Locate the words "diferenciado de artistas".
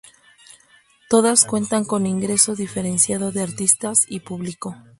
2.55-4.03